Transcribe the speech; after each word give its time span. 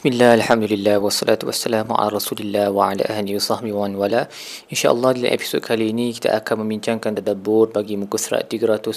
Bismillah, 0.00 0.32
Alhamdulillah, 0.40 0.96
wassalatu 0.96 1.44
wassalamu 1.44 1.92
ala 1.92 2.16
rasulillah 2.16 2.72
wa 2.72 2.88
ala 2.88 3.04
ahli 3.04 3.36
wa 3.36 3.42
sahbihi 3.44 3.76
wa 3.76 3.84
wala. 4.00 4.32
InsyaAllah 4.72 5.12
dalam 5.12 5.28
episod 5.28 5.60
kali 5.60 5.92
ini 5.92 6.16
kita 6.16 6.32
akan 6.40 6.64
membincangkan 6.64 7.20
tadabbur 7.20 7.68
bagi 7.68 8.00
muka 8.00 8.16
surat 8.16 8.48
310 8.48 8.96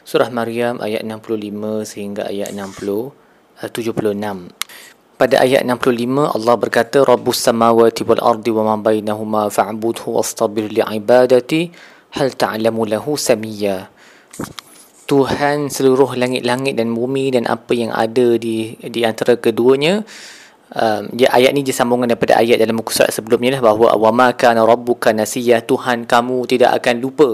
Surah 0.00 0.32
Maryam 0.32 0.80
ayat 0.80 1.04
65 1.04 1.84
sehingga 1.84 2.32
ayat 2.32 2.56
60, 2.56 3.12
76 3.68 5.20
Pada 5.20 5.36
ayat 5.44 5.60
65 5.60 5.92
Allah 6.32 6.54
berkata 6.56 7.04
Rabbus 7.04 7.44
samawati 7.44 8.08
wal 8.08 8.24
ardi 8.24 8.48
wa 8.48 8.64
ma 8.64 8.80
bainahuma 8.80 9.52
fa'budhu 9.52 10.16
wastabir 10.16 10.72
li'ibadati 10.72 11.68
hal 12.16 12.32
ta'lamu 12.32 12.88
lahu 12.88 13.20
samiyya 13.20 13.92
Tuhan 15.04 15.68
seluruh 15.68 16.16
langit-langit 16.16 16.74
dan 16.80 16.92
bumi 16.96 17.28
dan 17.28 17.44
apa 17.44 17.72
yang 17.76 17.92
ada 17.92 18.40
di 18.40 18.72
di 18.80 19.00
antara 19.04 19.36
keduanya 19.36 20.00
um, 20.72 21.02
dia 21.12 21.28
ayat 21.28 21.52
ni 21.52 21.60
dia 21.60 21.76
sambungan 21.76 22.08
daripada 22.08 22.40
ayat 22.40 22.56
dalam 22.56 22.80
muka 22.80 22.92
surat 22.92 23.12
sebelumnya 23.12 23.60
lah 23.60 23.62
bahawa 23.68 23.94
wa 24.00 24.10
ma 24.10 24.28
kana 24.32 24.64
rabbuka 24.64 25.12
nasiya 25.12 25.60
Tuhan 25.60 26.08
kamu 26.08 26.48
tidak 26.48 26.80
akan 26.82 26.94
lupa. 27.04 27.30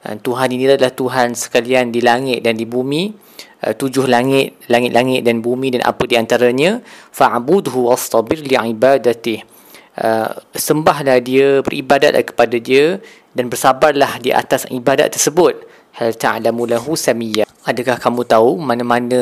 Dan 0.00 0.16
Tuhan 0.16 0.48
ini 0.48 0.64
adalah 0.64 0.96
Tuhan 0.96 1.36
sekalian 1.36 1.92
di 1.92 2.00
langit 2.00 2.40
dan 2.40 2.56
di 2.56 2.64
bumi. 2.64 3.12
Uh, 3.60 3.76
tujuh 3.76 4.08
langit 4.08 4.56
langit-langit 4.72 5.20
dan 5.20 5.44
bumi 5.44 5.76
dan 5.76 5.84
apa 5.84 6.08
di 6.08 6.16
antaranya. 6.16 6.80
Fa'budhu 7.12 7.92
wastabir 7.92 8.40
li'ibadatihi 8.40 9.60
uh, 10.00 10.30
sembahlah 10.56 11.18
dia 11.20 11.60
beribadatlah 11.60 12.24
kepada 12.24 12.56
dia 12.56 12.98
dan 13.36 13.52
bersabarlah 13.52 14.18
di 14.22 14.30
atas 14.32 14.66
ibadat 14.72 15.14
tersebut 15.14 15.58
hal 15.96 16.14
ta'lamu 16.14 16.66
lahu 16.66 16.94
samiyya 16.94 17.50
adakah 17.64 18.00
kamu 18.00 18.24
tahu 18.24 18.56
mana-mana 18.56 19.20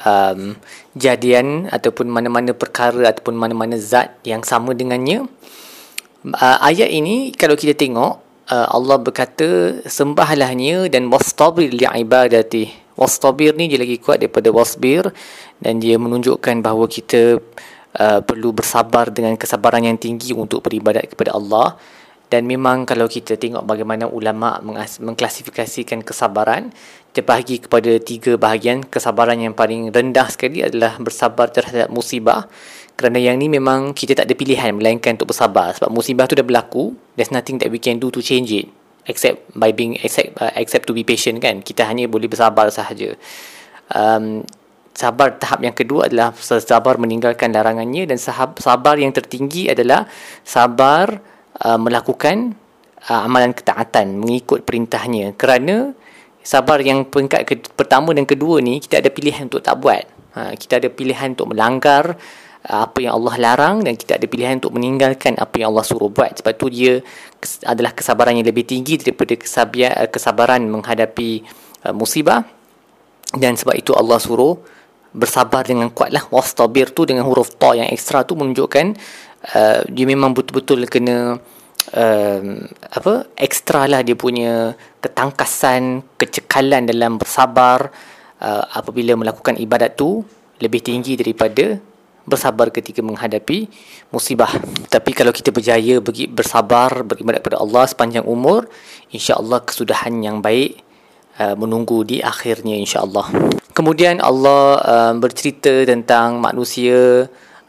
um, 0.00 0.56
jadian 0.96 1.68
ataupun 1.68 2.08
mana-mana 2.08 2.56
perkara 2.56 3.12
ataupun 3.12 3.36
mana-mana 3.36 3.76
zat 3.76 4.16
yang 4.24 4.40
sama 4.40 4.72
dengannya? 4.72 5.28
Uh, 6.20 6.58
ayat 6.60 6.88
ini 6.92 7.32
kalau 7.32 7.56
kita 7.56 7.72
tengok 7.76 8.20
uh, 8.48 8.68
Allah 8.72 8.96
berkata 9.00 9.80
sembahlahnya 9.84 10.88
dan 10.88 11.08
wastabir 11.12 11.72
li'ibadati. 11.72 12.92
Wastabir 12.96 13.56
ni 13.56 13.72
dia 13.72 13.80
lagi 13.80 13.96
kuat 13.96 14.20
daripada 14.20 14.52
wasbir 14.52 15.08
dan 15.56 15.80
dia 15.80 15.96
menunjukkan 15.96 16.60
bahawa 16.60 16.84
kita 16.84 17.40
uh, 17.96 18.20
perlu 18.20 18.52
bersabar 18.52 19.08
dengan 19.08 19.36
kesabaran 19.40 19.88
yang 19.88 19.96
tinggi 19.96 20.36
untuk 20.36 20.60
beribadat 20.60 21.08
kepada 21.08 21.32
Allah 21.32 21.80
dan 22.30 22.46
memang 22.46 22.86
kalau 22.86 23.10
kita 23.10 23.34
tengok 23.34 23.66
bagaimana 23.66 24.06
ulama 24.06 24.62
mengklasifikasikan 25.02 26.06
kesabaran 26.06 26.70
terbahagi 27.10 27.66
kepada 27.66 27.98
tiga 27.98 28.38
bahagian. 28.38 28.86
Kesabaran 28.86 29.42
yang 29.42 29.50
paling 29.50 29.90
rendah 29.90 30.30
sekali 30.30 30.62
adalah 30.62 30.94
bersabar 31.02 31.50
terhadap 31.50 31.90
musibah. 31.90 32.46
Kerana 32.94 33.18
yang 33.18 33.34
ni 33.34 33.50
memang 33.50 33.90
kita 33.98 34.14
tak 34.14 34.30
ada 34.30 34.34
pilihan 34.38 34.70
melainkan 34.78 35.18
untuk 35.18 35.34
bersabar. 35.34 35.74
Sebab 35.74 35.90
musibah 35.90 36.30
tu 36.30 36.38
dah 36.38 36.46
berlaku 36.46 36.94
there's 37.18 37.34
nothing 37.34 37.58
that 37.58 37.66
we 37.66 37.82
can 37.82 37.98
do 37.98 38.14
to 38.14 38.22
change 38.22 38.54
it. 38.54 38.70
Except 39.10 39.50
by 39.58 39.74
being 39.74 39.98
except, 39.98 40.38
uh, 40.38 40.54
except 40.54 40.86
to 40.86 40.94
be 40.94 41.02
patient 41.02 41.42
kan. 41.42 41.66
Kita 41.66 41.82
hanya 41.82 42.06
boleh 42.06 42.30
bersabar 42.30 42.70
sahaja. 42.70 43.18
Um, 43.90 44.46
sabar 44.94 45.34
tahap 45.34 45.66
yang 45.66 45.74
kedua 45.74 46.06
adalah 46.06 46.30
sabar 46.38 46.94
meninggalkan 46.94 47.50
larangannya. 47.50 48.06
Dan 48.06 48.22
sabar 48.22 48.94
yang 49.02 49.10
tertinggi 49.10 49.66
adalah 49.66 50.06
sabar 50.46 51.39
uh, 51.58 51.78
melakukan 51.80 52.54
uh, 53.08 53.26
amalan 53.26 53.50
ketaatan 53.50 54.20
mengikut 54.20 54.62
perintahnya. 54.62 55.34
Kerana 55.34 55.96
sabar 56.40 56.80
yang 56.80 57.08
peringkat 57.08 57.40
ke, 57.46 57.54
pertama 57.76 58.14
dan 58.16 58.24
kedua 58.24 58.62
ni 58.64 58.80
kita 58.80 59.00
ada 59.00 59.10
pilihan 59.12 59.48
untuk 59.48 59.64
tak 59.64 59.76
buat. 59.80 60.04
Ha, 60.30 60.54
kita 60.54 60.78
ada 60.78 60.88
pilihan 60.88 61.34
untuk 61.34 61.50
melanggar 61.50 62.14
uh, 62.70 62.80
apa 62.86 62.98
yang 63.02 63.18
Allah 63.18 63.34
larang 63.38 63.76
dan 63.82 63.98
kita 63.98 64.16
ada 64.16 64.26
pilihan 64.30 64.62
untuk 64.62 64.78
meninggalkan 64.78 65.34
apa 65.36 65.54
yang 65.58 65.74
Allah 65.74 65.86
suruh 65.86 66.10
buat. 66.12 66.38
Sebab 66.38 66.52
tu 66.54 66.70
dia 66.70 67.02
adalah 67.66 67.90
kesabaran 67.90 68.38
yang 68.38 68.46
lebih 68.46 68.64
tinggi 68.68 69.00
daripada 69.00 69.34
uh, 69.34 70.08
kesabaran 70.08 70.62
menghadapi 70.70 71.30
uh, 71.88 71.94
musibah. 71.94 72.46
Dan 73.30 73.54
sebab 73.54 73.78
itu 73.78 73.94
Allah 73.94 74.18
suruh 74.18 74.58
bersabar 75.10 75.66
dengan 75.66 75.90
kuat 75.90 76.14
lah 76.14 76.22
wastabir 76.30 76.94
tu 76.94 77.02
dengan 77.02 77.26
huruf 77.26 77.58
ta 77.58 77.74
yang 77.74 77.90
ekstra 77.90 78.22
tu 78.22 78.38
menunjukkan 78.38 78.94
uh, 79.54 79.80
dia 79.88 80.04
memang 80.08 80.36
betul-betul 80.36 80.84
kena 80.90 81.40
uh, 81.96 82.42
apa 82.92 83.28
ekstra 83.36 83.88
lah 83.88 84.04
dia 84.04 84.16
punya 84.16 84.76
ketangkasan 85.00 86.04
kecekalan 86.20 86.84
dalam 86.88 87.16
bersabar 87.16 87.88
uh, 88.40 88.64
apabila 88.76 89.16
melakukan 89.16 89.56
ibadat 89.56 89.96
tu 89.96 90.24
lebih 90.60 90.84
tinggi 90.84 91.16
daripada 91.16 91.80
bersabar 92.28 92.68
ketika 92.70 93.00
menghadapi 93.00 93.66
musibah. 94.12 94.52
Tapi 94.86 95.10
kalau 95.16 95.32
kita 95.32 95.50
berjaya 95.50 95.98
bagi 95.98 96.28
bersabar 96.28 97.02
beribadat 97.02 97.40
kepada 97.42 97.58
Allah 97.58 97.84
sepanjang 97.88 98.28
umur 98.28 98.68
insya-Allah 99.10 99.64
kesudahan 99.64 100.20
yang 100.20 100.38
baik 100.44 100.78
uh, 101.40 101.56
menunggu 101.56 102.04
di 102.04 102.20
akhirnya 102.20 102.76
insya-Allah. 102.76 103.56
Kemudian 103.72 104.20
Allah 104.20 104.78
uh, 104.84 105.12
bercerita 105.16 105.88
tentang 105.88 106.38
manusia 106.38 107.26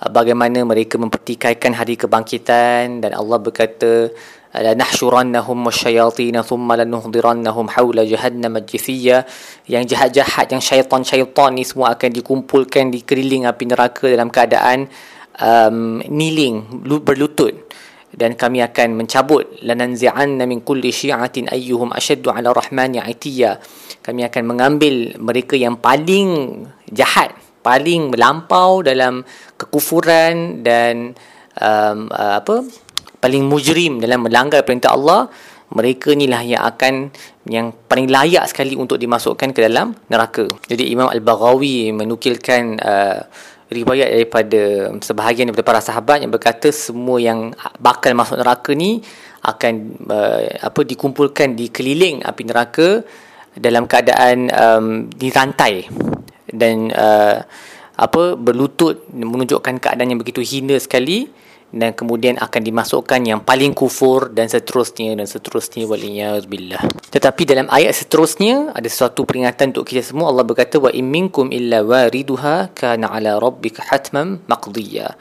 bagaimana 0.10 0.66
mereka 0.66 0.98
mempertikaikan 0.98 1.78
hari 1.78 1.94
kebangkitan 1.94 3.06
dan 3.06 3.12
Allah 3.14 3.38
berkata 3.38 4.10
la 4.58 4.74
nahshurannahum 4.74 5.62
wasyayatin 5.70 6.42
thumma 6.42 6.82
lanuhdirannahum 6.82 7.70
hawla 7.70 8.02
jahannam 8.08 8.58
jithiyya. 8.66 9.30
Yang 9.70 9.94
jahat-jahat 9.94 10.50
yang 10.50 10.64
syaitan-syaitan 10.64 11.54
ni 11.54 11.62
semua 11.62 11.94
akan 11.94 12.10
dikumpulkan 12.10 12.90
di 12.90 13.06
keliling 13.06 13.46
api 13.46 13.64
neraka 13.70 14.10
dalam 14.10 14.34
keadaan 14.34 14.90
um, 15.38 16.02
kneeling 16.10 16.82
berlutut. 17.06 17.70
Dan 18.12 18.36
kami 18.36 18.60
akan 18.60 19.00
mencabut 19.00 19.64
lananzi'anna 19.64 20.44
min 20.44 20.66
kulli 20.66 20.92
syi'atin 20.92 21.48
ayyuhum 21.48 21.96
ashaddu 21.96 22.28
'ala 22.28 22.52
rahmani 22.52 23.00
'itiyya 23.00 23.56
kami 24.02 24.26
akan 24.26 24.44
mengambil 24.50 25.14
mereka 25.22 25.54
yang 25.54 25.78
paling 25.78 26.66
jahat 26.90 27.32
paling 27.62 28.14
melampau 28.14 28.82
dalam 28.82 29.22
kekufuran 29.58 30.66
dan 30.66 31.14
um, 31.62 32.10
uh, 32.10 32.42
apa 32.42 32.66
paling 33.22 33.46
mujrim 33.46 34.02
dalam 34.02 34.26
melanggar 34.26 34.66
perintah 34.66 34.98
Allah 34.98 35.30
mereka 35.72 36.12
inilah 36.12 36.44
yang 36.44 36.64
akan 36.68 37.16
yang 37.48 37.72
paling 37.88 38.12
layak 38.12 38.44
sekali 38.52 38.76
untuk 38.76 39.00
dimasukkan 39.00 39.56
ke 39.56 39.60
dalam 39.64 39.96
neraka. 40.12 40.44
Jadi 40.68 40.92
Imam 40.92 41.08
Al-Baghawi 41.08 41.96
menukilkan 41.96 42.76
uh, 42.84 43.24
riwayat 43.72 44.12
daripada 44.12 44.62
sebahagian 45.00 45.48
daripada 45.48 45.68
para 45.72 45.82
sahabat 45.82 46.28
yang 46.28 46.32
berkata 46.32 46.76
semua 46.76 47.24
yang 47.24 47.56
bakal 47.80 48.12
masuk 48.12 48.44
neraka 48.44 48.76
ni 48.76 49.00
akan 49.48 49.74
uh, 50.12 50.44
apa 50.60 50.82
dikumpulkan 50.84 51.56
di 51.56 51.72
keliling 51.72 52.20
api 52.22 52.44
neraka 52.44 53.02
dalam 53.56 53.88
keadaan 53.88 54.52
um, 54.52 54.86
dirantai 55.08 55.88
dan 56.54 56.92
uh, 56.94 57.44
apa 57.96 58.36
berlutut 58.40 59.08
menunjukkan 59.12 59.80
keadaan 59.82 60.16
yang 60.16 60.22
begitu 60.22 60.40
hina 60.44 60.80
sekali 60.80 61.28
dan 61.72 61.96
kemudian 61.96 62.36
akan 62.36 62.62
dimasukkan 62.68 63.20
yang 63.24 63.40
paling 63.48 63.72
kufur 63.72 64.28
dan 64.32 64.52
seterusnya 64.52 65.16
dan 65.16 65.28
seterusnya. 65.28 65.88
Waliyazbillah 65.88 66.84
tetapi 67.12 67.44
dalam 67.44 67.68
ayat 67.68 67.92
seterusnya 67.92 68.72
ada 68.72 68.88
sesuatu 68.88 69.28
peringatan 69.28 69.76
untuk 69.76 69.84
kita 69.84 70.00
semua. 70.00 70.32
Allah 70.32 70.48
berkata 70.48 70.80
wa 70.80 70.88
in 70.96 71.12
minkum 71.12 71.52
illa 71.52 71.84
wariduha 71.84 72.72
kana 72.72 73.12
ala 73.12 73.36
rabbika 73.36 73.84
hatman 73.84 74.40
maqdiya. 74.48 75.20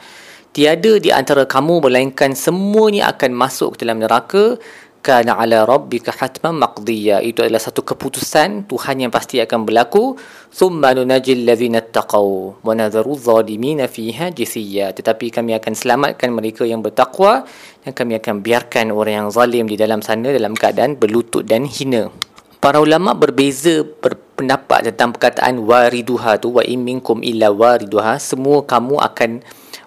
Tiada 0.50 0.98
di 0.98 1.10
antara 1.14 1.46
kamu 1.46 1.82
melainkan 1.86 2.34
semuanya 2.34 3.10
akan 3.14 3.30
masuk 3.34 3.74
ke 3.74 3.86
dalam 3.86 4.02
neraka 4.02 4.58
kana 5.00 5.36
ala 5.40 5.64
rabbika 5.64 6.12
hatman 6.12 6.60
maqdiya. 6.60 7.24
Itu 7.24 7.40
adalah 7.40 7.60
satu 7.60 7.80
keputusan 7.84 8.68
Tuhan 8.68 8.96
yang 9.00 9.12
pasti 9.12 9.40
akan 9.40 9.64
berlaku. 9.64 10.16
Thumma 10.52 10.92
nunajil 10.92 11.48
ladzina 11.48 11.80
taqaw 11.80 12.60
wa 12.60 12.72
nadharu 12.76 13.16
adh-dhalimin 13.16 13.80
fiha 13.88 14.28
jithiya. 14.32 14.92
Tetapi 14.92 15.32
kami 15.32 15.56
akan 15.56 15.72
selamatkan 15.72 16.28
mereka 16.30 16.68
yang 16.68 16.84
bertakwa 16.84 17.48
dan 17.82 17.92
kami 17.96 18.20
akan 18.20 18.44
biarkan 18.44 18.92
orang 18.92 19.26
yang 19.26 19.28
zalim 19.32 19.64
di 19.64 19.80
dalam 19.80 20.04
sana 20.04 20.30
dalam 20.30 20.52
keadaan 20.52 21.00
berlutut 21.00 21.48
dan 21.48 21.64
hina. 21.64 22.12
Para 22.60 22.76
ulama 22.76 23.16
berbeza 23.16 23.80
berpendapat 23.80 24.92
tentang 24.92 25.16
perkataan 25.16 25.64
wariduha 25.64 26.36
tu 26.36 26.52
wa 26.52 26.60
in 26.60 26.84
illa 27.24 27.48
wariduha 27.48 28.20
semua 28.20 28.60
kamu 28.68 29.00
akan 29.00 29.40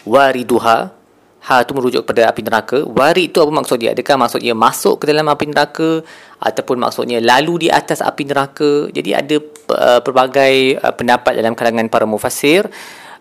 wariduha 0.10 1.03
Ha 1.44 1.68
tu 1.68 1.76
merujuk 1.76 2.08
kepada 2.08 2.32
api 2.32 2.40
neraka. 2.40 2.78
Warid 2.88 3.36
tu 3.36 3.44
apa 3.44 3.52
maksud 3.52 3.76
dia? 3.76 3.92
Adakah 3.92 4.16
maksudnya 4.16 4.56
masuk 4.56 5.04
ke 5.04 5.12
dalam 5.12 5.28
api 5.28 5.52
neraka 5.52 6.00
ataupun 6.40 6.80
maksudnya 6.80 7.20
lalu 7.20 7.68
di 7.68 7.70
atas 7.70 8.00
api 8.00 8.24
neraka? 8.24 8.88
Jadi 8.96 9.12
ada 9.12 9.36
uh, 9.76 10.00
pelbagai 10.00 10.80
uh, 10.80 10.96
pendapat 10.96 11.36
dalam 11.36 11.52
kalangan 11.52 11.92
para 11.92 12.08
mufassir. 12.08 12.64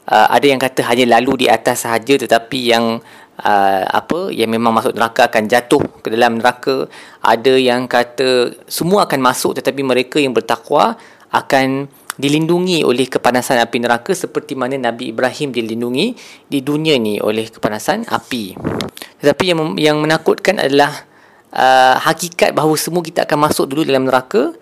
Uh, 0.06 0.26
ada 0.30 0.46
yang 0.46 0.62
kata 0.62 0.86
hanya 0.86 1.18
lalu 1.18 1.46
di 1.46 1.46
atas 1.50 1.82
sahaja 1.82 2.14
tetapi 2.14 2.58
yang 2.70 3.02
uh, 3.42 3.82
apa 3.90 4.30
yang 4.30 4.54
memang 4.54 4.70
masuk 4.70 4.94
neraka 4.94 5.26
akan 5.26 5.50
jatuh 5.50 5.82
ke 5.98 6.14
dalam 6.14 6.38
neraka. 6.38 6.86
Ada 7.26 7.58
yang 7.58 7.90
kata 7.90 8.54
semua 8.70 9.10
akan 9.10 9.18
masuk 9.18 9.58
tetapi 9.58 9.82
mereka 9.82 10.22
yang 10.22 10.30
bertakwa 10.30 10.94
akan 11.34 11.90
dilindungi 12.22 12.86
oleh 12.86 13.10
kepanasan 13.10 13.58
api 13.58 13.82
neraka 13.82 14.14
seperti 14.14 14.54
mana 14.54 14.78
Nabi 14.78 15.10
Ibrahim 15.10 15.50
dilindungi 15.50 16.14
di 16.46 16.62
dunia 16.62 16.94
ni 17.02 17.18
oleh 17.18 17.50
kepanasan 17.50 18.06
api. 18.06 18.54
Tetapi 19.18 19.44
yang 19.50 19.74
yang 19.74 19.98
menakutkan 19.98 20.62
adalah 20.62 21.02
uh, 21.50 21.98
hakikat 21.98 22.54
bahawa 22.54 22.78
semua 22.78 23.02
kita 23.02 23.26
akan 23.26 23.50
masuk 23.50 23.66
dulu 23.66 23.82
dalam 23.82 24.06
neraka. 24.06 24.54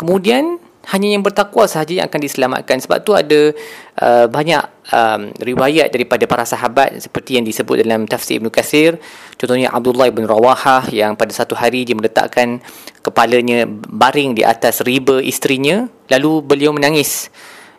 Kemudian 0.00 0.56
hanya 0.88 1.08
yang 1.12 1.20
bertakwa 1.20 1.68
sahaja 1.68 2.00
yang 2.00 2.06
akan 2.08 2.20
diselamatkan. 2.20 2.80
Sebab 2.80 3.04
tu 3.04 3.12
ada 3.12 3.52
uh, 4.00 4.26
banyak 4.26 4.62
um, 4.88 5.20
riwayat 5.36 5.92
daripada 5.92 6.24
para 6.24 6.48
sahabat 6.48 6.96
seperti 6.96 7.36
yang 7.36 7.44
disebut 7.44 7.84
dalam 7.84 8.08
tafsir 8.08 8.40
Ibn 8.40 8.48
Qasir 8.48 8.96
contohnya 9.36 9.68
Abdullah 9.68 10.08
ibn 10.08 10.24
Rawahah 10.24 10.88
yang 10.88 11.12
pada 11.12 11.30
satu 11.36 11.52
hari 11.52 11.84
dia 11.84 11.92
meletakkan 11.92 12.64
kepalanya 13.04 13.68
baring 13.68 14.32
di 14.32 14.42
atas 14.48 14.80
riba 14.80 15.20
isterinya 15.20 15.84
lalu 16.08 16.40
beliau 16.40 16.72
menangis. 16.72 17.28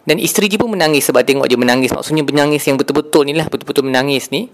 Dan 0.05 0.17
isteri 0.17 0.49
dia 0.49 0.57
pun 0.57 0.73
menangis 0.73 1.05
sebab 1.05 1.21
tengok 1.21 1.45
dia 1.45 1.57
menangis. 1.57 1.93
Maksudnya 1.93 2.25
menangis 2.25 2.65
yang 2.65 2.77
betul-betul 2.77 3.29
ni 3.29 3.33
lah 3.37 3.45
betul-betul 3.45 3.85
menangis 3.89 4.29
ni. 4.33 4.49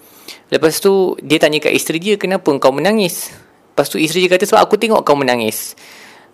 Lepas 0.51 0.79
tu 0.79 1.15
dia 1.19 1.39
tanya 1.39 1.59
kat 1.59 1.75
isteri 1.75 1.99
dia 1.99 2.15
kenapa 2.15 2.47
kau 2.59 2.71
menangis? 2.75 3.35
Lepas 3.75 3.91
tu 3.91 3.99
isteri 3.99 4.27
dia 4.27 4.35
kata 4.35 4.47
sebab 4.47 4.63
aku 4.63 4.79
tengok 4.79 5.03
kau 5.03 5.15
menangis 5.19 5.75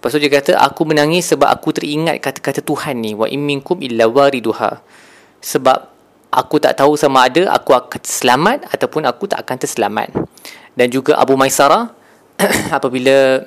Lepas 0.01 0.17
tu 0.17 0.17
dia 0.17 0.33
kata 0.33 0.57
aku 0.57 0.81
menangis 0.89 1.29
sebab 1.29 1.45
aku 1.45 1.77
teringat 1.77 2.17
kata-kata 2.25 2.65
Tuhan 2.65 3.05
ni 3.05 3.13
wa 3.13 3.29
imminkum 3.29 3.77
illa 3.85 4.09
wariduha. 4.09 4.81
Sebab 5.45 5.77
aku 6.33 6.57
tak 6.57 6.81
tahu 6.81 6.97
sama 6.97 7.29
ada 7.29 7.45
aku 7.53 7.77
akan 7.77 8.01
selamat 8.01 8.65
ataupun 8.73 9.05
aku 9.05 9.29
tak 9.29 9.45
akan 9.45 9.61
terselamat. 9.61 10.09
Dan 10.73 10.89
juga 10.89 11.21
Abu 11.21 11.37
Maisara 11.37 11.93
apabila 12.81 13.45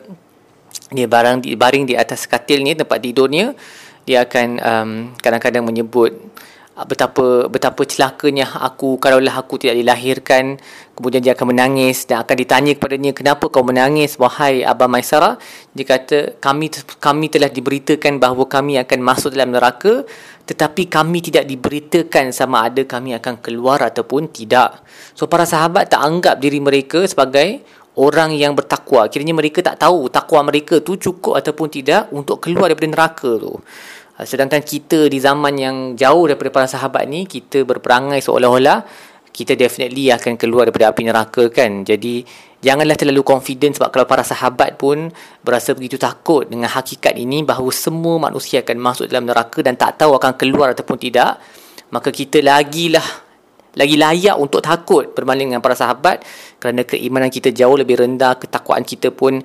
dia 0.95 1.07
barang 1.11 1.43
di 1.43 1.59
baring 1.59 1.91
di 1.91 1.99
atas 1.99 2.31
katil 2.31 2.63
ni 2.63 2.79
tempat 2.79 3.03
tidurnya 3.03 3.51
dia 4.07 4.23
akan 4.23 4.49
um, 4.63 4.91
kadang-kadang 5.19 5.67
menyebut 5.67 6.15
betapa 6.75 7.47
betapa 7.47 7.87
celakanya 7.87 8.51
aku 8.59 8.99
kalaulah 8.99 9.39
aku 9.39 9.63
tidak 9.63 9.79
dilahirkan 9.79 10.59
kemudian 10.99 11.23
dia 11.23 11.39
akan 11.39 11.55
menangis 11.55 12.03
dan 12.11 12.27
akan 12.27 12.35
ditanya 12.35 12.75
kepadanya 12.75 13.15
kenapa 13.15 13.47
kau 13.47 13.63
menangis 13.63 14.19
wahai 14.19 14.67
Abah 14.67 14.91
Maisara? 14.91 15.39
Dia 15.71 15.87
kata 15.87 16.43
kami 16.43 16.75
kami 16.99 17.31
telah 17.31 17.47
diberitakan 17.47 18.19
bahawa 18.19 18.51
kami 18.51 18.75
akan 18.83 18.99
masuk 19.07 19.39
dalam 19.39 19.55
neraka 19.55 20.03
tetapi 20.51 20.91
kami 20.91 21.23
tidak 21.23 21.47
diberitakan 21.47 22.35
sama 22.35 22.67
ada 22.67 22.83
kami 22.83 23.15
akan 23.15 23.39
keluar 23.39 23.79
ataupun 23.87 24.35
tidak. 24.35 24.83
So 25.15 25.31
para 25.31 25.47
sahabat 25.47 25.95
tak 25.95 26.03
anggap 26.03 26.43
diri 26.43 26.59
mereka 26.59 27.07
sebagai 27.07 27.63
orang 27.95 28.35
yang 28.35 28.59
bertakwa. 28.59 29.07
Kiranya 29.07 29.31
mereka 29.31 29.63
tak 29.63 29.79
tahu 29.79 30.11
takwa 30.11 30.43
mereka 30.51 30.83
tu 30.83 30.99
cukup 30.99 31.39
ataupun 31.39 31.71
tidak 31.71 32.11
untuk 32.11 32.43
keluar 32.43 32.67
daripada 32.67 32.91
neraka 32.91 33.31
tu 33.39 33.63
sedangkan 34.23 34.63
kita 34.63 35.11
di 35.11 35.19
zaman 35.19 35.59
yang 35.59 35.77
jauh 35.99 36.31
daripada 36.31 36.51
para 36.55 36.69
sahabat 36.71 37.11
ni 37.11 37.27
kita 37.27 37.67
berperangai 37.67 38.23
seolah-olah 38.23 38.87
kita 39.35 39.59
definitely 39.59 40.15
akan 40.15 40.39
keluar 40.39 40.71
daripada 40.71 40.95
api 40.95 41.03
neraka 41.03 41.51
kan? 41.51 41.83
Jadi 41.83 42.23
janganlah 42.63 42.95
terlalu 42.95 43.27
confident 43.27 43.75
sebab 43.75 43.91
kalau 43.91 44.07
para 44.07 44.23
sahabat 44.23 44.79
pun 44.79 45.11
berasa 45.43 45.75
begitu 45.75 45.99
takut 45.99 46.47
dengan 46.47 46.71
hakikat 46.71 47.19
ini 47.19 47.43
bahawa 47.43 47.75
semua 47.75 48.31
manusia 48.31 48.63
akan 48.63 48.79
masuk 48.79 49.11
dalam 49.11 49.27
neraka 49.27 49.59
dan 49.67 49.75
tak 49.75 49.99
tahu 49.99 50.15
akan 50.15 50.39
keluar 50.39 50.71
ataupun 50.71 50.97
tidak 50.97 51.43
maka 51.91 52.15
kita 52.15 52.41
lagilah 52.41 53.05
lagi 53.75 53.99
layak 53.99 54.39
untuk 54.39 54.63
takut 54.63 55.11
berbanding 55.13 55.51
dengan 55.51 55.63
para 55.63 55.75
sahabat 55.75 56.23
kerana 56.63 56.87
keimanan 56.87 57.27
kita 57.27 57.51
jauh 57.51 57.75
lebih 57.75 58.01
rendah 58.01 58.39
ketakwaan 58.39 58.87
kita 58.87 59.11
pun 59.11 59.43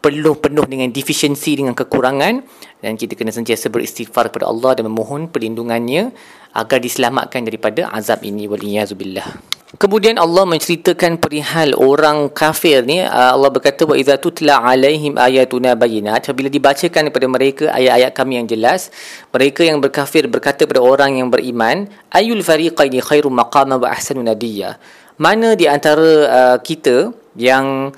penuh-penuh 0.00 0.64
dengan 0.66 0.88
deficiency 0.90 1.60
dengan 1.60 1.76
kekurangan. 1.76 2.44
Dan 2.80 2.96
kita 2.96 3.14
kena 3.14 3.30
sentiasa 3.30 3.68
beristighfar 3.68 4.32
kepada 4.32 4.48
Allah 4.48 4.80
dan 4.80 4.88
memohon 4.88 5.28
perlindungannya 5.28 6.12
agar 6.56 6.80
diselamatkan 6.80 7.44
daripada 7.44 7.92
azab 7.92 8.24
ini. 8.24 8.48
Waliyazubillah. 8.48 9.60
Kemudian 9.70 10.18
Allah 10.18 10.42
menceritakan 10.50 11.22
perihal 11.22 11.78
orang 11.78 12.26
kafir 12.34 12.82
ni. 12.82 12.98
Uh, 13.06 13.38
Allah 13.38 13.54
berkata 13.54 13.86
wa 13.86 13.94
idza 13.94 14.18
tutla 14.18 14.58
alaihim 14.58 15.14
ayatuna 15.14 15.78
bayyinat. 15.78 16.26
Apabila 16.26 16.50
dibacakan 16.50 17.06
kepada 17.06 17.26
mereka 17.30 17.64
ayat-ayat 17.70 18.10
kami 18.10 18.42
yang 18.42 18.50
jelas 18.50 18.90
mereka 19.30 19.62
yang 19.62 19.78
berkafir 19.78 20.26
berkata 20.26 20.66
kepada 20.66 20.82
orang 20.82 21.22
yang 21.22 21.30
beriman 21.30 21.86
ayul 22.10 22.42
fariqaini 22.42 22.98
khairum 22.98 23.30
maqama 23.30 23.78
wa 23.78 23.94
ahsanu 23.94 24.26
nadiya 24.26 24.74
mana 25.20 25.52
di 25.54 25.68
antara 25.68 26.10
uh, 26.26 26.56
kita 26.58 27.14
yang 27.38 27.94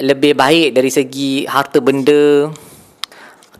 lebih 0.00 0.34
baik 0.34 0.74
dari 0.74 0.90
segi 0.90 1.46
harta 1.46 1.78
benda 1.78 2.50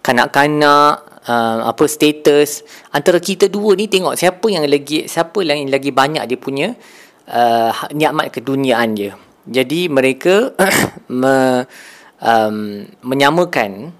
kanak-kanak 0.02 1.14
uh, 1.28 1.58
apa 1.70 1.84
status. 1.86 2.66
Antara 2.90 3.22
kita 3.22 3.46
dua 3.48 3.78
ni 3.78 3.86
tengok 3.86 4.18
siapa 4.18 4.46
yang 4.50 4.66
lagi 4.66 5.06
siapa 5.06 5.40
yang 5.46 5.70
lagi 5.70 5.90
banyak 5.94 6.24
dia 6.26 6.38
punya 6.38 6.68
uh, 7.30 7.70
nikmat 7.94 8.34
keduniaan 8.34 8.98
dia. 8.98 9.12
Jadi 9.44 9.92
mereka 9.92 10.56
me, 11.20 11.64
um, 12.20 12.88
menyamakan 13.04 13.92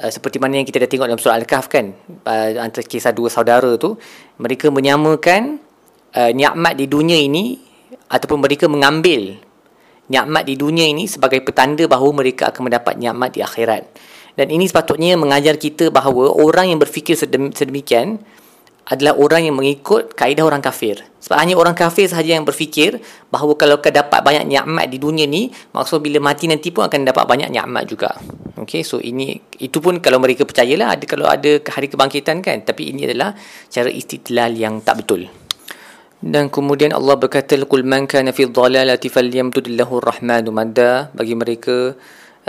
uh, 0.00 0.10
seperti 0.10 0.40
mana 0.40 0.60
yang 0.60 0.66
kita 0.68 0.80
dah 0.80 0.88
tengok 0.88 1.06
dalam 1.06 1.20
surah 1.20 1.36
al-kahf 1.36 1.68
kan 1.68 1.92
uh, 2.24 2.48
antara 2.60 2.84
kisah 2.84 3.12
dua 3.12 3.28
saudara 3.28 3.76
tu 3.76 4.00
mereka 4.40 4.72
menyamakan 4.72 5.60
uh, 6.16 6.32
nikmat 6.32 6.74
di 6.80 6.88
dunia 6.88 7.20
ini 7.20 7.60
ataupun 8.08 8.40
mereka 8.40 8.66
mengambil 8.66 9.38
nikmat 10.10 10.42
di 10.42 10.58
dunia 10.58 10.84
ini 10.90 11.06
sebagai 11.06 11.38
petanda 11.40 11.86
bahawa 11.86 12.20
mereka 12.20 12.50
akan 12.50 12.66
mendapat 12.66 12.98
nikmat 12.98 13.30
di 13.30 13.40
akhirat. 13.40 13.86
Dan 14.34 14.50
ini 14.50 14.66
sepatutnya 14.66 15.14
mengajar 15.14 15.54
kita 15.54 15.94
bahawa 15.94 16.34
orang 16.34 16.74
yang 16.74 16.78
berfikir 16.82 17.14
sedemikian 17.14 18.18
adalah 18.90 19.14
orang 19.14 19.46
yang 19.46 19.54
mengikut 19.54 20.18
kaedah 20.18 20.42
orang 20.42 20.58
kafir. 20.58 21.06
Sebab 21.22 21.38
hanya 21.38 21.54
orang 21.54 21.78
kafir 21.78 22.10
sahaja 22.10 22.34
yang 22.34 22.42
berfikir 22.42 22.98
bahawa 23.30 23.54
kalau 23.54 23.78
kau 23.78 23.94
dapat 23.94 24.18
banyak 24.18 24.50
nikmat 24.50 24.90
di 24.90 24.98
dunia 24.98 25.30
ni, 25.30 25.54
maksud 25.70 26.02
bila 26.02 26.18
mati 26.18 26.50
nanti 26.50 26.74
pun 26.74 26.90
akan 26.90 27.06
dapat 27.06 27.22
banyak 27.22 27.54
nikmat 27.54 27.86
juga. 27.86 28.10
Okay, 28.58 28.82
so 28.82 28.98
ini 28.98 29.38
itu 29.62 29.78
pun 29.78 30.02
kalau 30.02 30.18
mereka 30.18 30.42
percayalah 30.42 30.98
ada 30.98 31.04
kalau 31.06 31.30
ada 31.30 31.62
hari 31.70 31.86
kebangkitan 31.86 32.42
kan. 32.42 32.66
Tapi 32.66 32.90
ini 32.90 33.06
adalah 33.06 33.38
cara 33.70 33.86
istidlal 33.86 34.58
yang 34.58 34.82
tak 34.82 35.06
betul. 35.06 35.30
Dan 36.20 36.52
kemudian 36.52 36.92
Allah 36.92 37.16
berkata 37.16 37.56
Qul 37.56 37.80
man 37.80 38.04
kana 38.04 38.36
fi 38.36 38.44
dhalalati 38.44 39.08
falyamdud 39.08 39.72
lahu 39.72 40.04
ar-rahmanu 40.04 40.52
madda. 40.52 41.08
Bagi 41.16 41.32
mereka 41.32 41.96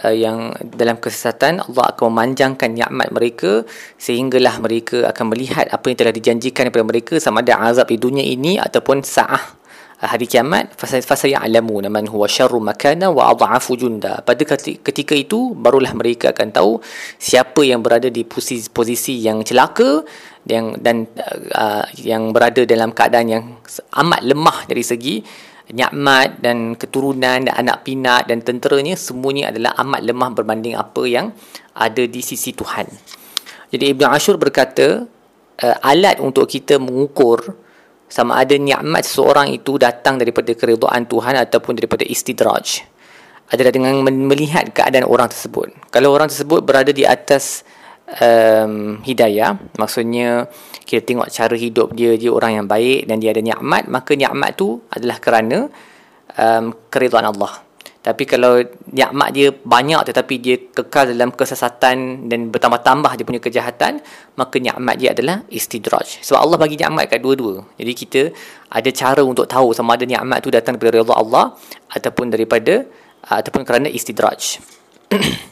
uh, 0.03 0.15
yang 0.15 0.51
dalam 0.75 0.99
kesesatan 0.99 1.63
Allah 1.63 1.95
akan 1.95 2.11
memanjangkan 2.11 2.67
nikmat 2.67 3.15
mereka 3.15 3.63
sehinggalah 3.95 4.59
mereka 4.59 5.07
akan 5.07 5.25
melihat 5.31 5.71
apa 5.71 5.87
yang 5.87 5.97
telah 6.03 6.13
dijanjikan 6.15 6.67
kepada 6.67 6.83
mereka 6.83 7.15
sama 7.23 7.39
ada 7.39 7.63
azab 7.63 7.87
di 7.87 7.97
dunia 7.99 8.27
ini 8.27 8.59
ataupun 8.59 9.07
saah 9.07 9.60
hari 10.01 10.25
kiamat 10.25 10.73
fasayalamu 10.81 11.85
man 11.85 12.09
huwa 12.09 12.25
syarru 12.25 12.57
makana 12.57 13.13
wa 13.13 13.29
adhafu 13.29 13.77
junda 13.77 14.25
pada 14.25 14.41
ketika 14.57 15.13
itu 15.13 15.53
barulah 15.53 15.93
mereka 15.93 16.33
akan 16.33 16.49
tahu 16.49 16.71
siapa 17.21 17.61
yang 17.61 17.85
berada 17.85 18.09
di 18.09 18.25
posisi 18.25 18.65
posisi 18.73 19.21
yang 19.21 19.45
celaka 19.45 20.01
yang 20.49 20.73
dan 20.81 21.05
uh, 21.53 21.85
yang 22.01 22.33
berada 22.33 22.65
dalam 22.65 22.97
keadaan 22.97 23.27
yang 23.29 23.43
amat 23.93 24.25
lemah 24.25 24.57
dari 24.65 24.81
segi 24.81 25.21
nikmat 25.69 26.41
dan 26.41 26.73
keturunan 26.73 27.45
dan 27.45 27.53
anak 27.53 27.85
pinak 27.85 28.25
dan 28.25 28.41
tenteranya 28.41 28.97
semuanya 28.97 29.53
adalah 29.53 29.77
amat 29.85 30.01
lemah 30.01 30.29
berbanding 30.33 30.73
apa 30.75 31.05
yang 31.05 31.29
ada 31.77 32.03
di 32.09 32.19
sisi 32.19 32.51
Tuhan. 32.51 32.89
Jadi 33.71 33.95
Ibn 33.95 34.11
Ashur 34.11 34.35
berkata 34.35 35.05
uh, 35.61 35.77
alat 35.85 36.19
untuk 36.19 36.49
kita 36.49 36.75
mengukur 36.81 37.55
sama 38.11 38.43
ada 38.43 38.59
nikmat 38.59 39.07
seseorang 39.07 39.55
itu 39.55 39.79
datang 39.79 40.19
daripada 40.19 40.51
keridhaan 40.51 41.07
Tuhan 41.07 41.39
ataupun 41.47 41.79
daripada 41.79 42.03
istidraj 42.03 42.83
adalah 43.51 43.71
dengan 43.71 44.03
melihat 44.03 44.67
keadaan 44.75 45.07
orang 45.07 45.31
tersebut. 45.31 45.71
Kalau 45.87 46.11
orang 46.11 46.27
tersebut 46.27 46.59
berada 46.59 46.91
di 46.91 47.07
atas 47.07 47.63
um, 48.19 48.99
hidayah, 48.99 49.55
maksudnya 49.79 50.51
kita 50.83 51.07
tengok 51.07 51.31
cara 51.31 51.55
hidup 51.55 51.95
dia, 51.95 52.19
dia 52.19 52.31
orang 52.35 52.63
yang 52.63 52.67
baik 52.67 53.07
dan 53.07 53.23
dia 53.23 53.31
ada 53.31 53.39
nikmat, 53.39 53.87
maka 53.87 54.11
nikmat 54.15 54.59
tu 54.59 54.83
adalah 54.91 55.15
kerana 55.23 55.71
um, 56.35 56.75
keridhaan 56.91 57.31
Allah. 57.31 57.63
Tapi 58.01 58.25
kalau 58.25 58.57
nikmat 58.89 59.29
dia 59.29 59.53
banyak 59.53 60.01
tetapi 60.09 60.41
dia 60.41 60.57
kekal 60.57 61.13
dalam 61.13 61.29
kesesatan 61.29 62.25
dan 62.25 62.49
bertambah-tambah 62.49 63.13
dia 63.13 63.25
punya 63.29 63.37
kejahatan, 63.37 64.01
maka 64.41 64.57
nikmat 64.57 64.97
dia 64.97 65.13
adalah 65.13 65.45
istidraj. 65.53 66.17
Sebab 66.25 66.41
Allah 66.41 66.57
bagi 66.57 66.81
nikmat 66.81 67.13
kat 67.13 67.21
dua-dua. 67.21 67.61
Jadi 67.77 67.93
kita 67.93 68.21
ada 68.73 68.89
cara 68.89 69.21
untuk 69.21 69.45
tahu 69.45 69.77
sama 69.77 69.93
ada 69.93 70.09
nikmat 70.09 70.41
tu 70.41 70.49
datang 70.49 70.81
daripada 70.81 70.97
redha 70.97 71.13
Allah 71.13 71.53
ataupun 71.93 72.33
daripada 72.33 72.89
ataupun 73.21 73.61
kerana 73.61 73.85
istidraj. 73.85 74.57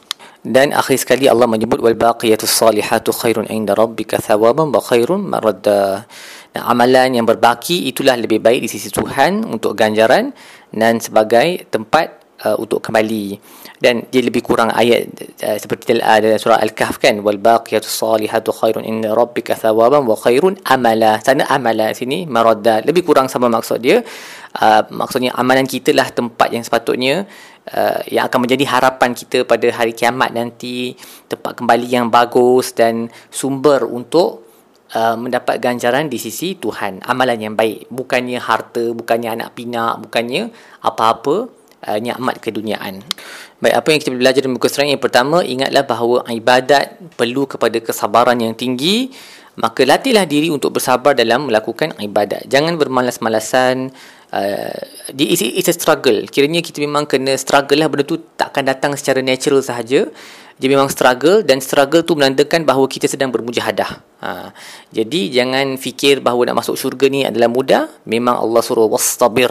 dan 0.55 0.73
akhir 0.73 1.05
sekali 1.05 1.29
Allah 1.29 1.45
menyebut 1.45 1.77
wal 1.85 1.93
baqiyatus 1.93 2.49
salihatu 2.49 3.13
khairun 3.13 3.45
inda 3.45 3.77
rabbika 3.77 4.17
thawaban 4.17 4.73
wa 4.73 4.81
khairun 4.81 5.21
maradda. 5.21 6.09
Dan 6.49 6.65
amalan 6.65 7.13
yang 7.13 7.29
berbaki 7.29 7.85
itulah 7.85 8.17
lebih 8.17 8.41
baik 8.41 8.65
di 8.65 8.69
sisi 8.73 8.89
Tuhan 8.89 9.45
untuk 9.45 9.77
ganjaran 9.77 10.33
dan 10.73 10.97
sebagai 10.97 11.69
tempat 11.69 12.18
uh, 12.45 12.55
untuk 12.59 12.79
kembali. 12.83 13.39
Dan 13.79 14.11
dia 14.11 14.19
lebih 14.19 14.43
kurang 14.43 14.71
ayat 14.75 15.07
uh, 15.43 15.57
seperti 15.59 15.95
dalam 15.95 16.03
uh, 16.03 16.39
surah 16.39 16.59
al-kahf 16.59 16.99
kan 16.99 17.19
wal 17.23 17.39
baqiyatus 17.39 17.91
salihatu 17.91 18.51
khairun 18.51 18.83
inda 18.83 19.15
rabbika 19.15 19.55
thawaban 19.55 20.03
wa 20.03 20.15
khairun 20.19 20.59
amala. 20.67 21.19
Sana 21.23 21.47
amala 21.47 21.91
sini 21.95 22.27
maradda. 22.27 22.83
Lebih 22.83 23.03
kurang 23.07 23.31
sama 23.31 23.47
maksud 23.47 23.79
dia. 23.79 24.03
Uh, 24.55 24.81
maksudnya 24.91 25.31
amalan 25.37 25.63
kita 25.63 25.93
lah 25.93 26.09
tempat 26.09 26.49
yang 26.49 26.65
sepatutnya 26.65 27.23
uh, 27.71 28.01
yang 28.09 28.25
akan 28.27 28.49
menjadi 28.49 28.65
harapan 28.65 29.13
kita 29.13 29.47
pada 29.47 29.67
hari 29.71 29.95
kiamat 29.95 30.35
nanti. 30.35 30.95
Tempat 31.29 31.59
kembali 31.59 31.87
yang 31.87 32.11
bagus 32.11 32.75
dan 32.75 33.07
sumber 33.31 33.87
untuk 33.87 34.49
uh, 34.91 35.15
mendapat 35.15 35.61
ganjaran 35.61 36.11
di 36.11 36.19
sisi 36.19 36.59
Tuhan. 36.59 36.99
Amalan 37.05 37.39
yang 37.39 37.55
baik. 37.55 37.87
Bukannya 37.87 38.43
harta 38.43 38.91
bukannya 38.91 39.39
anak 39.39 39.55
pinak 39.55 40.03
bukannya 40.03 40.51
apa-apa 40.83 41.58
uh, 41.85 41.99
nikmat 41.99 42.39
keduniaan 42.41 43.03
baik 43.59 43.75
apa 43.75 43.87
yang 43.91 43.99
kita 43.99 44.11
belajar 44.15 44.39
dalam 44.43 44.55
buku 44.55 44.67
surat 44.71 44.87
yang 44.87 45.01
pertama 45.01 45.43
ingatlah 45.43 45.83
bahawa 45.83 46.17
ibadat 46.31 46.99
perlu 47.15 47.45
kepada 47.45 47.77
kesabaran 47.83 48.39
yang 48.39 48.55
tinggi 48.55 49.11
maka 49.59 49.83
latihlah 49.83 50.23
diri 50.23 50.47
untuk 50.47 50.79
bersabar 50.79 51.11
dalam 51.15 51.51
melakukan 51.51 51.95
ibadat 51.99 52.47
jangan 52.47 52.79
bermalas-malasan 52.79 53.91
uh, 54.31 54.79
it's, 55.11 55.43
it's 55.43 55.69
a 55.71 55.75
struggle 55.75 56.23
kiranya 56.31 56.63
kita 56.63 56.79
memang 56.79 57.03
kena 57.03 57.35
struggle 57.35 57.75
lah 57.75 57.91
benda 57.91 58.07
tu 58.07 58.19
takkan 58.39 58.63
datang 58.63 58.95
secara 58.95 59.19
natural 59.19 59.59
sahaja 59.59 60.07
dia 60.59 60.67
memang 60.67 60.91
struggle 60.91 61.39
dan 61.39 61.63
struggle 61.63 62.03
tu 62.03 62.19
menandakan 62.19 62.67
bahawa 62.67 62.83
kita 62.91 63.07
sedang 63.07 63.31
bermujahadah. 63.31 64.03
Ha. 64.19 64.51
Jadi 64.91 65.31
jangan 65.31 65.79
fikir 65.79 66.19
bahawa 66.19 66.51
nak 66.51 66.67
masuk 66.67 66.75
syurga 66.75 67.07
ni 67.07 67.23
adalah 67.23 67.47
mudah. 67.47 67.87
Memang 68.03 68.35
Allah 68.35 68.59
suruh 68.59 68.91
wastabir. 68.91 69.47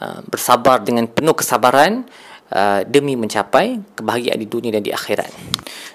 Ha. 0.00 0.24
Bersabar 0.24 0.80
dengan 0.80 1.04
penuh 1.04 1.36
kesabaran 1.36 2.08
uh, 2.50 2.80
demi 2.88 3.14
mencapai 3.14 3.78
kebahagiaan 3.94 4.40
di 4.40 4.48
dunia 4.48 4.72
dan 4.72 4.80
di 4.80 4.92
akhirat. 4.92 5.28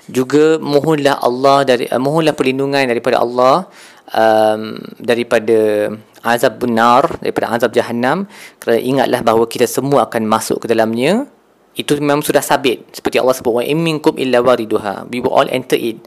Juga 0.05 0.61
mohonlah 0.61 1.17
Allah 1.19 1.65
dari 1.65 1.89
uh, 1.89 1.97
mohonlah 1.97 2.37
perlindungan 2.37 2.85
daripada 2.85 3.17
Allah 3.19 3.65
um, 4.13 4.77
daripada 5.01 5.89
azab 6.25 6.61
benar 6.61 7.21
daripada 7.21 7.53
azab 7.53 7.71
jahannam 7.73 8.25
kerana 8.57 8.81
ingatlah 8.81 9.21
bahawa 9.21 9.45
kita 9.45 9.69
semua 9.69 10.09
akan 10.09 10.25
masuk 10.25 10.65
ke 10.65 10.67
dalamnya 10.69 11.29
itu 11.77 11.97
memang 12.01 12.25
sudah 12.25 12.41
sabit 12.41 12.81
seperti 12.93 13.21
Allah 13.21 13.35
sebut 13.37 13.61
wa 13.61 13.63
in 13.63 13.81
minkum 13.81 14.17
illa 14.17 14.41
wariduha 14.41 15.05
we 15.09 15.21
will 15.21 15.33
all 15.33 15.45
enter 15.49 15.77
it 15.77 16.01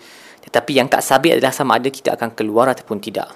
tetapi 0.49 0.81
yang 0.81 0.89
tak 0.91 1.07
sabit 1.07 1.39
adalah 1.39 1.55
sama 1.55 1.79
ada 1.79 1.93
kita 1.93 2.19
akan 2.19 2.35
keluar 2.35 2.67
ataupun 2.73 2.99
tidak 2.99 3.31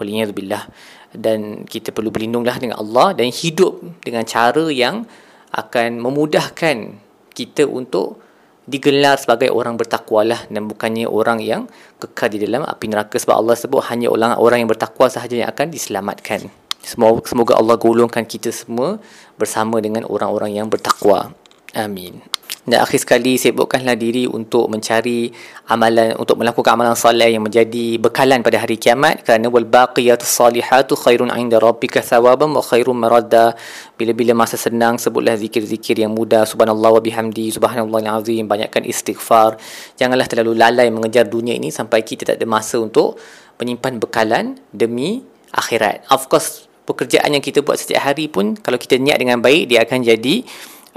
waliyadzubillah 0.00 0.66
dan 1.14 1.64
kita 1.64 1.94
perlu 1.94 2.10
berlindunglah 2.10 2.58
dengan 2.58 2.82
Allah 2.82 3.14
dan 3.14 3.30
hidup 3.30 3.80
dengan 4.02 4.26
cara 4.26 4.66
yang 4.68 5.06
akan 5.54 6.02
memudahkan 6.02 6.98
kita 7.30 7.66
untuk 7.70 8.18
digelar 8.64 9.20
sebagai 9.20 9.52
orang 9.52 9.76
bertakwa 9.76 10.24
lah 10.24 10.40
dan 10.48 10.64
bukannya 10.66 11.04
orang 11.04 11.38
yang 11.38 11.68
kekal 12.00 12.32
di 12.32 12.40
dalam 12.42 12.64
api 12.64 12.86
neraka. 12.90 13.20
Sebab 13.20 13.34
Allah 13.36 13.54
sebut 13.54 13.82
hanya 13.92 14.08
orang 14.10 14.34
orang 14.40 14.64
yang 14.64 14.70
bertakwa 14.70 15.06
sahaja 15.06 15.34
yang 15.36 15.48
akan 15.52 15.68
diselamatkan. 15.70 16.48
Semoga, 16.84 17.24
semoga 17.24 17.52
Allah 17.56 17.80
golongkan 17.80 18.28
kita 18.28 18.52
semua 18.52 19.00
bersama 19.40 19.80
dengan 19.80 20.04
orang-orang 20.04 20.60
yang 20.60 20.68
bertakwa. 20.68 21.32
Amin. 21.72 22.20
Dan 22.64 22.80
akhir 22.80 23.04
sekali 23.04 23.36
sibukkanlah 23.36 23.92
diri 23.92 24.24
untuk 24.24 24.72
mencari 24.72 25.28
amalan 25.68 26.16
untuk 26.16 26.40
melakukan 26.40 26.80
amalan 26.80 26.96
soleh 26.96 27.36
yang 27.36 27.44
menjadi 27.44 28.00
bekalan 28.00 28.40
pada 28.40 28.64
hari 28.64 28.80
kiamat. 28.80 29.20
Kerana 29.20 29.52
wal 29.52 29.68
baqiyatus 29.68 30.32
salihatu 30.32 30.96
khairun 30.96 31.28
'inda 31.28 31.60
rabbika 31.60 32.00
thawaban 32.00 32.56
wa 32.56 32.64
khairun 32.64 32.96
maradda. 32.96 33.52
Bila-bila 34.00 34.32
masa 34.32 34.56
senang 34.56 34.96
sebutlah 34.96 35.36
zikir-zikir 35.36 36.00
yang 36.00 36.16
mudah. 36.16 36.48
Subhanallah 36.48 36.96
wa 36.96 37.02
bihamdi 37.04 37.52
subhanallahil 37.52 38.08
azim. 38.08 38.48
Banyakkan 38.48 38.88
istighfar. 38.88 39.60
Janganlah 40.00 40.24
terlalu 40.24 40.56
lalai 40.56 40.88
mengejar 40.88 41.28
dunia 41.28 41.52
ini 41.52 41.68
sampai 41.68 42.00
kita 42.00 42.32
tak 42.32 42.40
ada 42.40 42.48
masa 42.48 42.80
untuk 42.80 43.20
menyimpan 43.60 44.00
bekalan 44.00 44.56
demi 44.72 45.20
akhirat. 45.52 46.08
Of 46.08 46.32
course 46.32 46.64
pekerjaan 46.84 47.32
yang 47.32 47.44
kita 47.44 47.64
buat 47.64 47.80
setiap 47.80 48.04
hari 48.04 48.28
pun 48.28 48.56
kalau 48.60 48.76
kita 48.76 49.00
niat 49.00 49.16
dengan 49.16 49.40
baik 49.40 49.72
dia 49.72 49.84
akan 49.84 50.04
jadi 50.04 50.44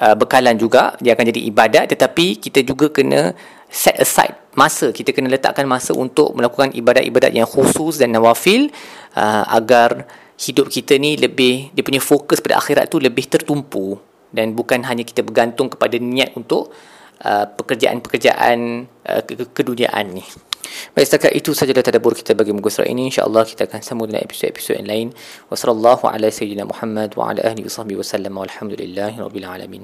uh, 0.01 0.15
bekalan 0.17 0.55
juga 0.57 0.95
dia 1.01 1.13
akan 1.17 1.25
jadi 1.33 1.41
ibadat 1.49 1.85
tetapi 1.93 2.41
kita 2.41 2.63
juga 2.63 2.89
kena 2.89 3.33
set 3.67 3.99
aside 3.99 4.35
masa. 4.57 4.89
Kita 4.95 5.13
kena 5.13 5.29
letakkan 5.29 5.67
masa 5.67 5.93
untuk 5.93 6.33
melakukan 6.33 6.73
ibadat-ibadat 6.73 7.35
yang 7.35 7.45
khusus 7.45 7.99
dan 8.01 8.15
nawafil 8.15 8.71
uh, 9.13 9.43
agar 9.53 10.07
hidup 10.37 10.69
kita 10.69 10.95
ni 11.01 11.17
lebih 11.17 11.73
dia 11.73 11.81
punya 11.81 12.01
fokus 12.01 12.39
pada 12.39 12.61
akhirat 12.61 12.93
tu 12.93 13.01
lebih 13.01 13.25
tertumpu 13.25 13.97
dan 14.29 14.53
bukan 14.53 14.85
hanya 14.85 15.01
kita 15.01 15.25
bergantung 15.25 15.67
kepada 15.71 15.97
niat 15.97 16.37
untuk 16.37 16.69
uh, 17.25 17.45
pekerjaan-pekerjaan 17.57 18.85
uh, 19.07 19.21
keduniaan 19.53 20.13
ni. 20.13 20.25
Baik 20.93 21.07
setakat 21.07 21.31
itu 21.33 21.55
sajalah 21.55 21.79
tadabbur 21.79 22.13
kita 22.13 22.35
bagi 22.35 22.51
muka 22.51 22.67
surat 22.67 22.91
ini. 22.91 23.07
Insyaallah 23.09 23.47
kita 23.47 23.65
akan 23.71 23.79
sambung 23.81 24.11
dengan 24.11 24.27
episod-episod 24.27 24.77
yang 24.77 24.89
lain. 24.89 25.07
Wa 25.47 25.55
sallallahu 25.55 26.11
ala 26.11 26.27
sayyidina 26.27 26.67
Muhammad 26.67 27.15
wa 27.15 27.31
ala 27.31 27.41
alihi 27.47 27.65
wa 27.65 27.73
sahbihi 27.73 27.97
wasallam 27.97 28.35
alamin 28.35 29.71